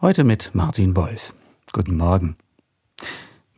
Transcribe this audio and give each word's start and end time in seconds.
Heute 0.00 0.22
mit 0.22 0.54
Martin 0.54 0.94
Wolf. 0.94 1.34
Guten 1.72 1.96
Morgen. 1.96 2.36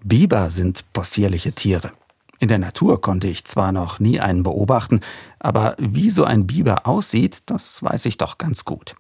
Biber 0.03 0.51
sind 0.51 0.91
possierliche 0.95 1.53
Tiere. 1.53 1.93
In 2.39 2.49
der 2.49 2.59
Natur 2.59 3.03
konnte 3.03 3.29
ich 3.29 3.45
zwar 3.45 3.73
noch 3.73 4.01
nie 4.01 4.21
einen 4.21 4.43
beobachten, 4.43 5.01
aber 5.39 5.77
wie 5.79 6.09
so 6.09 6.25
ein 6.25 6.47
Biber 6.47 6.87
aussieht, 6.87 7.43
das 7.45 7.83
weiß 7.83 8.07
ich 8.07 8.17
doch 8.17 8.39
ganz 8.39 8.65
gut. 8.65 8.97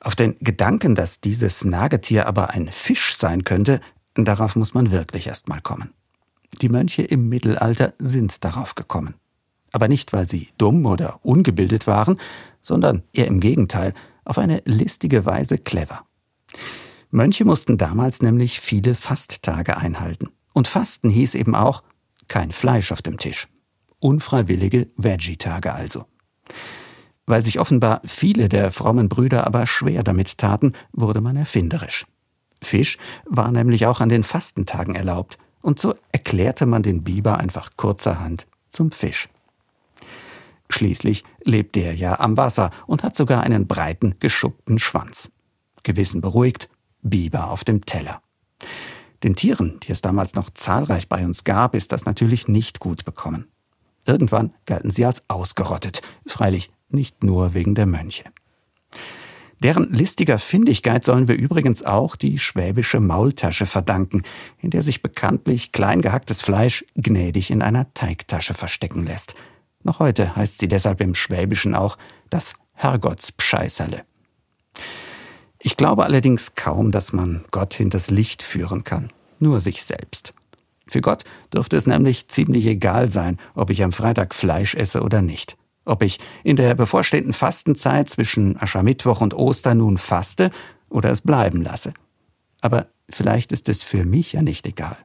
Auf 0.00 0.16
den 0.16 0.38
Gedanken, 0.40 0.94
dass 0.94 1.20
dieses 1.20 1.66
Nagetier 1.66 2.26
aber 2.26 2.48
ein 2.48 2.72
Fisch 2.72 3.14
sein 3.14 3.44
könnte, 3.44 3.82
darauf 4.14 4.56
muss 4.56 4.72
man 4.72 4.90
wirklich 4.90 5.26
erst 5.26 5.50
mal 5.50 5.60
kommen. 5.60 5.92
Die 6.62 6.70
Mönche 6.70 7.02
im 7.02 7.28
Mittelalter 7.28 7.92
sind 7.98 8.42
darauf 8.42 8.74
gekommen. 8.74 9.16
Aber 9.72 9.86
nicht, 9.86 10.14
weil 10.14 10.26
sie 10.26 10.48
dumm 10.56 10.86
oder 10.86 11.20
ungebildet 11.22 11.86
waren, 11.86 12.18
sondern 12.62 13.02
eher 13.12 13.26
im 13.26 13.40
Gegenteil, 13.40 13.92
auf 14.24 14.38
eine 14.38 14.62
listige 14.64 15.26
Weise 15.26 15.58
clever. 15.58 16.06
Mönche 17.10 17.44
mussten 17.44 17.78
damals 17.78 18.22
nämlich 18.22 18.60
viele 18.60 18.94
Fasttage 18.94 19.76
einhalten. 19.76 20.28
Und 20.52 20.68
Fasten 20.68 21.08
hieß 21.08 21.34
eben 21.34 21.54
auch 21.54 21.82
kein 22.28 22.52
Fleisch 22.52 22.92
auf 22.92 23.02
dem 23.02 23.18
Tisch. 23.18 23.48
Unfreiwillige 24.00 24.88
Veggie-Tage 24.96 25.72
also. 25.72 26.04
Weil 27.26 27.42
sich 27.42 27.58
offenbar 27.60 28.02
viele 28.06 28.48
der 28.48 28.72
frommen 28.72 29.08
Brüder 29.08 29.46
aber 29.46 29.66
schwer 29.66 30.02
damit 30.02 30.38
taten, 30.38 30.72
wurde 30.92 31.20
man 31.20 31.36
erfinderisch. 31.36 32.06
Fisch 32.62 32.98
war 33.26 33.50
nämlich 33.52 33.86
auch 33.86 34.00
an 34.00 34.08
den 34.08 34.24
Fastentagen 34.24 34.94
erlaubt, 34.94 35.38
und 35.60 35.78
so 35.78 35.94
erklärte 36.12 36.66
man 36.66 36.82
den 36.82 37.02
Biber 37.02 37.38
einfach 37.38 37.72
kurzerhand 37.76 38.46
zum 38.68 38.92
Fisch. 38.92 39.28
Schließlich 40.70 41.24
lebt 41.42 41.74
der 41.74 41.94
ja 41.94 42.20
am 42.20 42.36
Wasser 42.36 42.70
und 42.86 43.02
hat 43.02 43.16
sogar 43.16 43.42
einen 43.42 43.66
breiten, 43.66 44.16
geschuppten 44.20 44.78
Schwanz. 44.78 45.30
Gewissen 45.82 46.20
beruhigt, 46.20 46.68
Biber 47.02 47.50
auf 47.50 47.64
dem 47.64 47.84
Teller. 47.84 48.22
Den 49.22 49.34
Tieren, 49.34 49.80
die 49.82 49.92
es 49.92 50.00
damals 50.00 50.34
noch 50.34 50.50
zahlreich 50.50 51.08
bei 51.08 51.24
uns 51.24 51.44
gab, 51.44 51.74
ist 51.74 51.92
das 51.92 52.04
natürlich 52.04 52.46
nicht 52.46 52.78
gut 52.78 53.04
bekommen. 53.04 53.48
Irgendwann 54.04 54.54
galten 54.64 54.90
sie 54.90 55.04
als 55.04 55.24
ausgerottet, 55.28 56.02
freilich 56.26 56.70
nicht 56.88 57.22
nur 57.24 57.54
wegen 57.54 57.74
der 57.74 57.86
Mönche. 57.86 58.24
Deren 59.62 59.92
listiger 59.92 60.38
Findigkeit 60.38 61.04
sollen 61.04 61.26
wir 61.26 61.36
übrigens 61.36 61.82
auch 61.82 62.14
die 62.14 62.38
schwäbische 62.38 63.00
Maultasche 63.00 63.66
verdanken, 63.66 64.22
in 64.58 64.70
der 64.70 64.84
sich 64.84 65.02
bekanntlich 65.02 65.72
klein 65.72 66.00
gehacktes 66.00 66.42
Fleisch 66.42 66.84
gnädig 66.94 67.50
in 67.50 67.60
einer 67.60 67.92
Teigtasche 67.92 68.54
verstecken 68.54 69.04
lässt. 69.04 69.34
Noch 69.82 69.98
heute 69.98 70.36
heißt 70.36 70.60
sie 70.60 70.68
deshalb 70.68 71.00
im 71.00 71.14
Schwäbischen 71.14 71.74
auch 71.74 71.98
das 72.30 72.54
Herrgottspscheißerle. 72.74 74.04
Ich 75.60 75.76
glaube 75.76 76.04
allerdings 76.04 76.54
kaum, 76.54 76.92
dass 76.92 77.12
man 77.12 77.44
Gott 77.50 77.74
hinters 77.74 78.10
Licht 78.10 78.42
führen 78.42 78.84
kann, 78.84 79.10
nur 79.40 79.60
sich 79.60 79.84
selbst. 79.84 80.32
Für 80.86 81.00
Gott 81.00 81.24
dürfte 81.52 81.76
es 81.76 81.86
nämlich 81.86 82.28
ziemlich 82.28 82.64
egal 82.66 83.08
sein, 83.08 83.38
ob 83.54 83.70
ich 83.70 83.82
am 83.82 83.92
Freitag 83.92 84.34
Fleisch 84.34 84.74
esse 84.74 85.02
oder 85.02 85.20
nicht. 85.20 85.56
Ob 85.84 86.02
ich 86.02 86.20
in 86.44 86.56
der 86.56 86.74
bevorstehenden 86.74 87.32
Fastenzeit 87.32 88.08
zwischen 88.08 88.56
Aschermittwoch 88.60 89.20
und 89.20 89.34
Ostern 89.34 89.78
nun 89.78 89.98
faste 89.98 90.50
oder 90.88 91.10
es 91.10 91.22
bleiben 91.22 91.60
lasse. 91.62 91.92
Aber 92.60 92.86
vielleicht 93.10 93.52
ist 93.52 93.68
es 93.68 93.82
für 93.82 94.04
mich 94.04 94.32
ja 94.32 94.42
nicht 94.42 94.66
egal. 94.66 94.96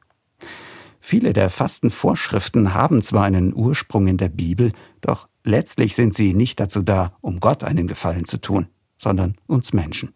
Viele 0.99 1.33
der 1.33 1.49
Fastenvorschriften 1.49 2.73
haben 2.73 3.01
zwar 3.01 3.23
einen 3.23 3.53
Ursprung 3.53 4.07
in 4.07 4.17
der 4.17 4.29
Bibel, 4.29 4.71
doch 5.01 5.27
letztlich 5.43 5.95
sind 5.95 6.13
sie 6.13 6.33
nicht 6.33 6.59
dazu 6.59 6.81
da, 6.81 7.17
um 7.21 7.39
Gott 7.39 7.63
einen 7.63 7.87
Gefallen 7.87 8.25
zu 8.25 8.39
tun, 8.39 8.67
sondern 8.97 9.35
uns 9.47 9.73
Menschen 9.73 10.13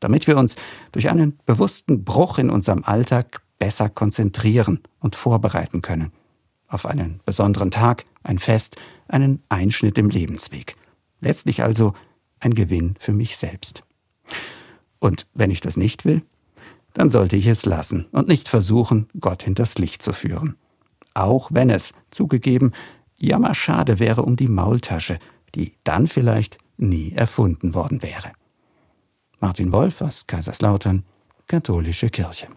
damit 0.00 0.26
wir 0.26 0.36
uns 0.36 0.56
durch 0.92 1.10
einen 1.10 1.38
bewussten 1.46 2.04
Bruch 2.04 2.38
in 2.38 2.50
unserem 2.50 2.84
Alltag 2.84 3.40
besser 3.58 3.88
konzentrieren 3.88 4.80
und 5.00 5.16
vorbereiten 5.16 5.82
können. 5.82 6.12
Auf 6.68 6.86
einen 6.86 7.20
besonderen 7.24 7.70
Tag, 7.70 8.04
ein 8.22 8.38
Fest, 8.38 8.76
einen 9.08 9.42
Einschnitt 9.48 9.98
im 9.98 10.10
Lebensweg. 10.10 10.76
Letztlich 11.20 11.62
also 11.62 11.94
ein 12.40 12.54
Gewinn 12.54 12.96
für 12.98 13.12
mich 13.12 13.36
selbst. 13.36 13.84
Und 14.98 15.26
wenn 15.34 15.50
ich 15.50 15.60
das 15.60 15.76
nicht 15.76 16.04
will, 16.04 16.22
dann 16.92 17.10
sollte 17.10 17.36
ich 17.36 17.46
es 17.46 17.66
lassen 17.66 18.06
und 18.12 18.28
nicht 18.28 18.48
versuchen, 18.48 19.08
Gott 19.20 19.42
hinters 19.42 19.78
Licht 19.78 20.02
zu 20.02 20.12
führen. 20.12 20.56
Auch 21.14 21.50
wenn 21.52 21.70
es, 21.70 21.92
zugegeben, 22.10 22.72
jammerschade 23.16 23.98
wäre 23.98 24.22
um 24.22 24.36
die 24.36 24.48
Maultasche, 24.48 25.18
die 25.54 25.74
dann 25.84 26.06
vielleicht 26.08 26.58
nie 26.76 27.12
erfunden 27.12 27.74
worden 27.74 28.02
wäre. 28.02 28.32
Martin 29.40 29.70
Wolf 29.72 30.00
aus 30.00 30.26
Kaiserslautern, 30.26 31.04
Katholische 31.46 32.08
Kirche. 32.08 32.48